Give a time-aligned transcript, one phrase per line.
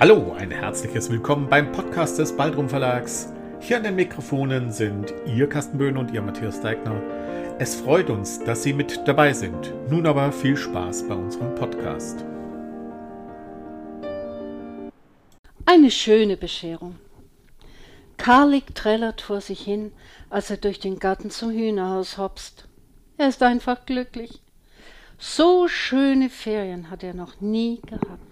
[0.00, 3.32] Hallo, ein herzliches Willkommen beim Podcast des Baldrum Verlags.
[3.58, 7.02] Hier an den Mikrofonen sind Ihr Carsten Böhn und Ihr Matthias Deigner.
[7.58, 9.74] Es freut uns, dass Sie mit dabei sind.
[9.90, 12.24] Nun aber viel Spaß bei unserem Podcast.
[15.66, 16.94] Eine schöne Bescherung.
[18.18, 19.90] Karlik trällert vor sich hin,
[20.30, 22.68] als er durch den Garten zum Hühnerhaus hopst.
[23.16, 24.42] Er ist einfach glücklich.
[25.18, 28.27] So schöne Ferien hat er noch nie gehabt.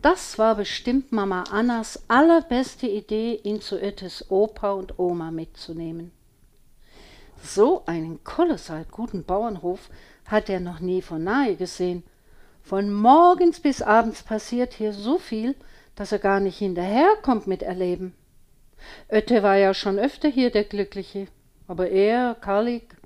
[0.00, 6.12] Das war bestimmt Mama Annas allerbeste Idee, ihn zu Öttes Opa und Oma mitzunehmen.
[7.42, 9.90] So einen kolossal guten Bauernhof
[10.24, 12.04] hat er noch nie von nahe gesehen.
[12.62, 15.56] Von morgens bis abends passiert hier so viel,
[15.96, 18.14] dass er gar nicht hinterherkommt mit Erleben.
[19.10, 21.26] Ötte war ja schon öfter hier der Glückliche,
[21.66, 22.96] aber er, Karlik.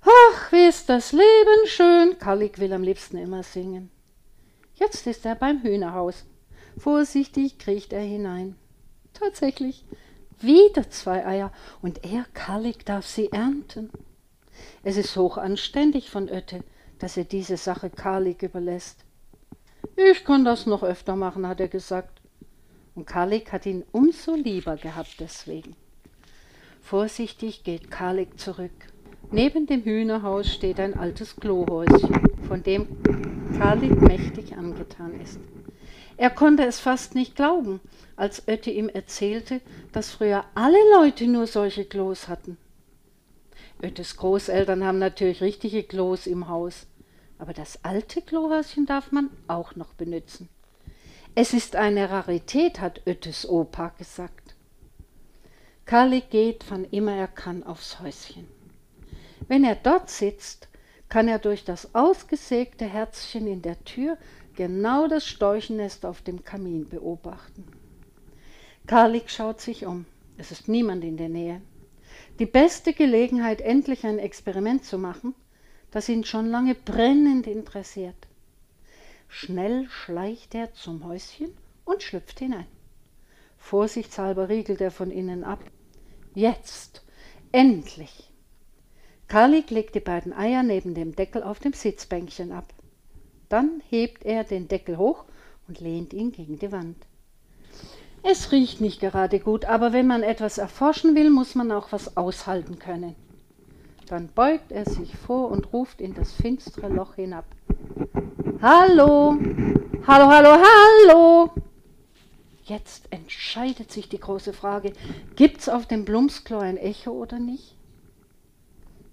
[0.00, 2.18] Ach, wie ist das Leben schön!
[2.18, 3.90] Karlik will am liebsten immer singen.
[4.80, 6.24] Jetzt ist er beim Hühnerhaus.
[6.78, 8.56] Vorsichtig kriecht er hinein.
[9.12, 9.84] Tatsächlich,
[10.40, 13.90] wieder zwei Eier, und er, Karlik, darf sie ernten.
[14.82, 16.64] Es ist hochanständig von Ötte,
[16.98, 19.04] dass er diese Sache Karlik überlässt.
[19.96, 22.22] Ich kann das noch öfter machen, hat er gesagt.
[22.94, 25.76] Und Karlik hat ihn umso lieber gehabt deswegen.
[26.80, 28.72] Vorsichtig geht Karlik zurück.
[29.30, 32.88] Neben dem Hühnerhaus steht ein altes Klohäuschen, von dem
[33.58, 35.38] Karlik mächtig angetan ist.
[36.16, 37.80] Er konnte es fast nicht glauben,
[38.16, 39.60] als Ötte ihm erzählte,
[39.92, 42.58] dass früher alle Leute nur solche Klos hatten.
[43.82, 46.86] Öttes Großeltern haben natürlich richtige Klos im Haus,
[47.38, 50.48] aber das alte Klohäuschen darf man auch noch benutzen.
[51.34, 54.54] Es ist eine Rarität, hat Öttes Opa gesagt.
[55.86, 58.46] Karlik geht, wann immer er kann, aufs Häuschen.
[59.48, 60.68] Wenn er dort sitzt,
[61.10, 64.16] kann er durch das ausgesägte Herzchen in der Tür
[64.54, 67.64] genau das Storchennest auf dem Kamin beobachten.
[68.86, 70.06] Karlik schaut sich um.
[70.38, 71.60] Es ist niemand in der Nähe.
[72.38, 75.34] Die beste Gelegenheit, endlich ein Experiment zu machen,
[75.90, 78.16] das ihn schon lange brennend interessiert.
[79.28, 81.52] Schnell schleicht er zum Häuschen
[81.84, 82.66] und schlüpft hinein.
[83.58, 85.60] Vorsichtshalber riegelt er von innen ab.
[86.34, 87.04] Jetzt,
[87.52, 88.29] endlich,
[89.30, 92.64] Karlik legt die beiden Eier neben dem Deckel auf dem Sitzbänkchen ab.
[93.48, 95.24] Dann hebt er den Deckel hoch
[95.68, 96.96] und lehnt ihn gegen die Wand.
[98.24, 102.16] Es riecht nicht gerade gut, aber wenn man etwas erforschen will, muss man auch was
[102.16, 103.14] aushalten können.
[104.08, 107.44] Dann beugt er sich vor und ruft in das finstere Loch hinab.
[108.60, 109.38] Hallo,
[110.08, 110.56] hallo, hallo,
[111.06, 111.50] hallo.
[112.64, 114.92] Jetzt entscheidet sich die große Frage,
[115.36, 117.76] gibt's auf dem Blumsklo ein Echo oder nicht?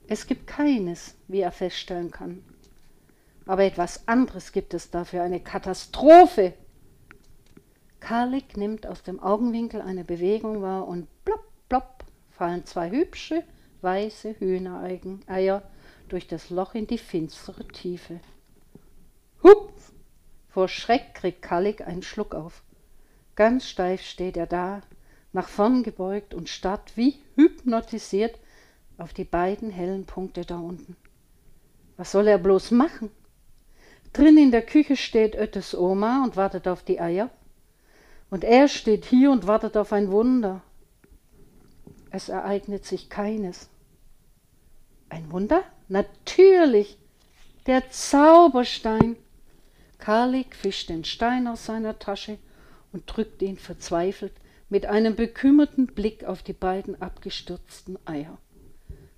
[0.07, 2.44] Es gibt keines, wie er feststellen kann.
[3.45, 6.53] Aber etwas anderes gibt es dafür, eine Katastrophe.
[8.00, 13.44] Karlik nimmt aus dem Augenwinkel eine Bewegung wahr und plopp, plopp fallen zwei hübsche,
[13.81, 15.63] weiße Hühnereier
[16.07, 18.19] durch das Loch in die finstere Tiefe.
[19.44, 19.91] Hupf!
[20.50, 22.63] Vor Schreck kriegt Karlik einen Schluck auf.
[23.35, 24.81] Ganz steif steht er da,
[25.31, 28.40] nach vorn gebeugt und starrt wie hypnotisiert
[28.97, 30.96] auf die beiden hellen Punkte da unten.
[31.97, 33.09] Was soll er bloß machen?
[34.13, 37.30] Drin in der Küche steht Öttes Oma und wartet auf die Eier.
[38.30, 40.62] Und er steht hier und wartet auf ein Wunder.
[42.09, 43.69] Es ereignet sich keines.
[45.09, 45.64] Ein Wunder?
[45.88, 46.97] Natürlich.
[47.66, 49.16] Der Zauberstein.
[49.97, 52.38] Karlik fischt den Stein aus seiner Tasche
[52.94, 54.34] und drückt ihn verzweifelt
[54.69, 58.38] mit einem bekümmerten Blick auf die beiden abgestürzten Eier.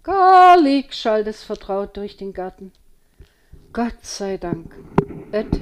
[0.04, 2.72] Garlic, schallt es vertraut durch den Garten.
[3.74, 4.74] Gott sei Dank.
[5.34, 5.60] Ötte.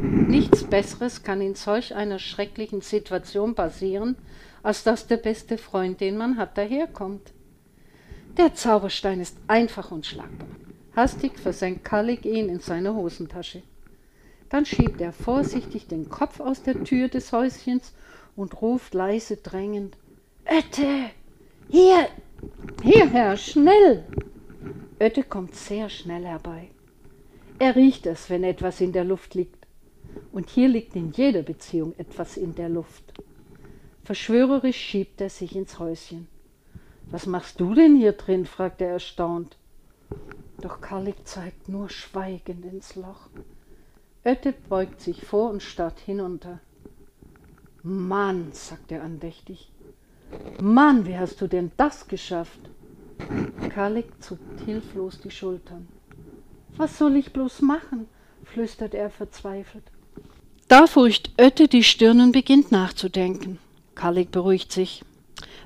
[0.00, 4.16] Nichts Besseres kann in solch einer schrecklichen Situation passieren,
[4.62, 7.32] als dass der beste Freund, den man hat, daherkommt.
[8.36, 10.46] Der Zauberstein ist einfach unschlagbar.
[10.94, 13.62] Hastig versenkt Kallik ihn in seine Hosentasche.
[14.50, 17.92] Dann schiebt er vorsichtig den Kopf aus der Tür des Häuschens
[18.36, 19.96] und ruft leise drängend:
[20.46, 21.10] Ötte,
[21.68, 22.08] hier,
[22.82, 24.04] Hierher, schnell!
[25.00, 26.70] Ötte kommt sehr schnell herbei.
[27.58, 29.66] Er riecht es, wenn etwas in der Luft liegt.
[30.32, 33.12] Und hier liegt in jeder Beziehung etwas in der Luft.
[34.04, 36.28] Verschwörerisch schiebt er sich ins Häuschen.
[37.10, 38.46] Was machst du denn hier drin?
[38.46, 39.56] fragt er erstaunt.
[40.60, 43.28] Doch Karlik zeigt nur schweigend ins Loch.
[44.24, 46.60] Ötte beugt sich vor und starrt hinunter.
[47.82, 49.70] Mann, sagt er andächtig,
[50.60, 52.60] Mann, wie hast du denn das geschafft?
[53.70, 55.88] Karlik zuckt hilflos die Schultern.
[56.76, 58.06] Was soll ich bloß machen?
[58.44, 59.84] flüstert er verzweifelt.
[60.68, 63.58] Da furcht Ötte die Stirn und beginnt nachzudenken.
[63.94, 65.02] Karlik beruhigt sich.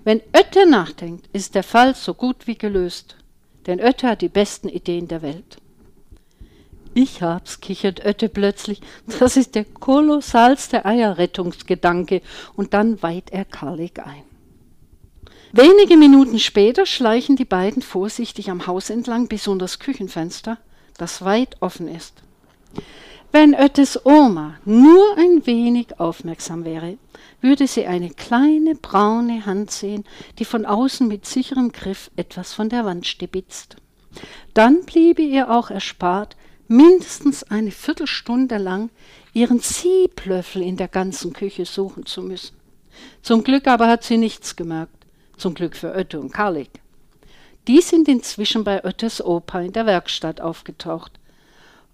[0.04, 3.16] Wenn Ötte nachdenkt, ist der Fall so gut wie gelöst.
[3.66, 5.58] Denn Ötte hat die besten Ideen der Welt.
[6.94, 8.80] Ich hab's, kichert Ötte plötzlich.
[9.18, 12.20] Das ist der kolossalste Eierrettungsgedanke.
[12.54, 14.31] Und dann weiht er Karlik ein.
[15.54, 20.56] Wenige Minuten später schleichen die beiden vorsichtig am Haus entlang bis unter das Küchenfenster,
[20.96, 22.14] das weit offen ist.
[23.32, 26.96] Wenn Öttes Oma nur ein wenig aufmerksam wäre,
[27.42, 30.04] würde sie eine kleine braune Hand sehen,
[30.38, 33.76] die von außen mit sicherem Griff etwas von der Wand stibitzt.
[34.54, 36.34] Dann bliebe ihr auch erspart,
[36.66, 38.88] mindestens eine Viertelstunde lang
[39.34, 42.56] ihren Sieblöffel in der ganzen Küche suchen zu müssen.
[43.20, 45.01] Zum Glück aber hat sie nichts gemerkt.
[45.36, 46.70] Zum Glück für Ötte und Karlik.
[47.68, 51.12] Die sind inzwischen bei Öttes Opa in der Werkstatt aufgetaucht.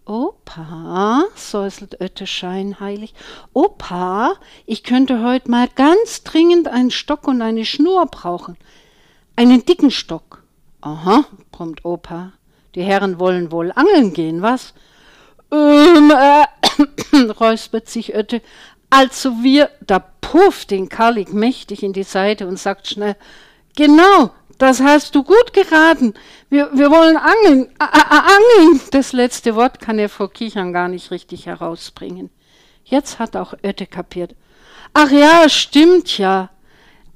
[0.06, 3.12] Opa, säuselt Ötte scheinheilig,
[3.52, 8.56] Opa, ich könnte heute mal ganz dringend einen Stock und eine Schnur brauchen.
[9.36, 10.42] Einen dicken Stock.
[10.80, 12.32] Aha, brummt Opa.
[12.74, 14.72] Die Herren wollen wohl angeln gehen, was?
[15.52, 18.40] Ähm, äh, räuspert sich Ötte.
[18.90, 23.16] Also wir, da pufft den Karlik mächtig in die Seite und sagt schnell,
[23.76, 26.14] genau, das hast du gut geraten.
[26.48, 28.80] Wir, wir wollen angeln, a, a, angeln.
[28.90, 32.30] Das letzte Wort kann er vor Kichern gar nicht richtig herausbringen.
[32.84, 34.34] Jetzt hat auch Ötte kapiert.
[34.94, 36.50] Ach ja, stimmt ja.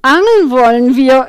[0.01, 1.27] Angeln wollen wir.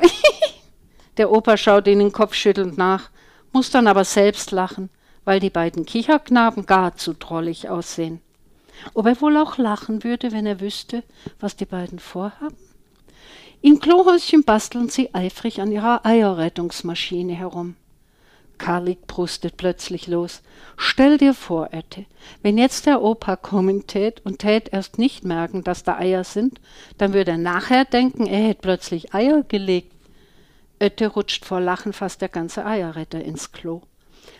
[1.17, 3.09] Der Opa schaut ihnen kopfschüttelnd nach
[3.55, 4.89] muss dann aber selbst lachen,
[5.23, 8.19] weil die beiden Kicherknaben gar zu drollig aussehen.
[8.93, 11.03] Ob er wohl auch lachen würde, wenn er wüsste,
[11.39, 12.57] was die beiden vorhaben?
[13.61, 17.75] Im Klohäuschen basteln sie eifrig an ihrer Eierrettungsmaschine herum.
[18.57, 20.41] Karlik prustet plötzlich los.
[20.77, 22.05] Stell dir vor, Ette,
[22.41, 26.61] wenn jetzt der Opa kommen tät und tät erst nicht merken, dass da Eier sind,
[26.97, 29.91] dann würde er nachher denken, er hätte plötzlich Eier gelegt.
[30.79, 33.81] Ötte rutscht vor Lachen fast der ganze Eierretter ins Klo.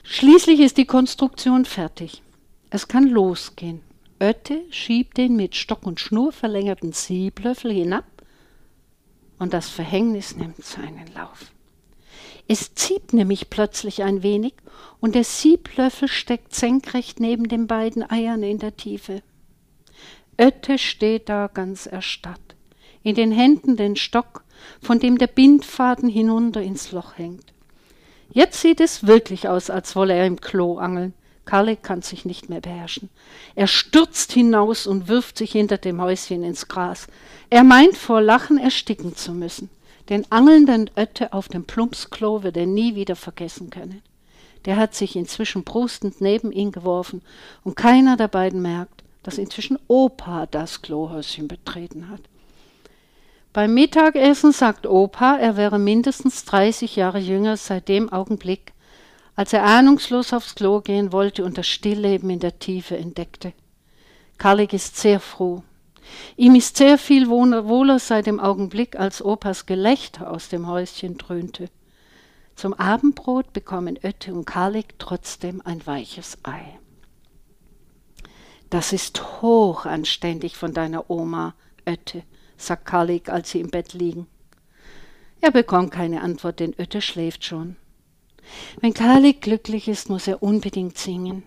[0.03, 2.21] Schließlich ist die Konstruktion fertig.
[2.69, 3.81] Es kann losgehen.
[4.19, 8.05] Ötte schiebt den mit Stock und Schnur verlängerten Sieblöffel hinab
[9.39, 11.51] und das Verhängnis nimmt seinen Lauf.
[12.47, 14.53] Es zieht nämlich plötzlich ein wenig
[15.01, 19.21] und der Sieblöffel steckt senkrecht neben den beiden Eiern in der Tiefe.
[20.39, 22.55] Ötte steht da ganz erstarrt,
[23.03, 24.43] in den Händen den Stock
[24.81, 27.53] von dem der Bindfaden hinunter ins Loch hängt.
[28.29, 31.13] Jetzt sieht es wirklich aus, als wolle er im Klo angeln.
[31.45, 33.09] Kalle kann sich nicht mehr beherrschen.
[33.55, 37.07] Er stürzt hinaus und wirft sich hinter dem Häuschen ins Gras.
[37.49, 39.69] Er meint vor Lachen ersticken zu müssen.
[40.09, 44.01] Den angelnden Ötte auf dem Plumpsklo wird er nie wieder vergessen können.
[44.65, 47.21] Der hat sich inzwischen brustend neben ihn geworfen
[47.63, 52.21] und keiner der beiden merkt, dass inzwischen Opa das Klohäuschen betreten hat.
[53.53, 58.73] Beim Mittagessen sagt Opa, er wäre mindestens 30 Jahre jünger seit dem Augenblick,
[59.35, 63.53] als er ahnungslos aufs Klo gehen wollte und das Stillleben in der Tiefe entdeckte.
[64.37, 65.63] Karlik ist sehr froh.
[66.37, 71.69] Ihm ist sehr viel wohler seit dem Augenblick, als Opas Gelächter aus dem Häuschen dröhnte.
[72.55, 76.79] Zum Abendbrot bekommen Ötte und Karlik trotzdem ein weiches Ei.
[78.69, 82.23] Das ist hochanständig von deiner Oma, Ötte,
[82.57, 84.27] sagt Karlik, als sie im Bett liegen.
[85.41, 87.75] Er bekommt keine Antwort, denn Ötte schläft schon.
[88.81, 91.43] Wenn Karlik glücklich ist, muss er unbedingt singen.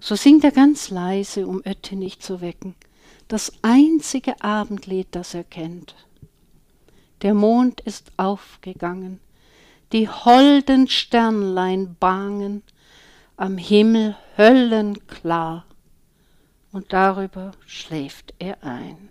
[0.00, 2.74] So singt er ganz leise, um Ötte nicht zu wecken,
[3.28, 5.94] das einzige Abendlied, das er kennt.
[7.22, 9.20] Der Mond ist aufgegangen,
[9.92, 12.62] die holden Sternlein bangen,
[13.36, 15.66] am Himmel höllenklar,
[16.72, 19.10] und darüber schläft er ein.